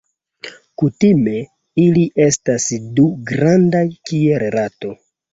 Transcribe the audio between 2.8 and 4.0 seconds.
du, grandaj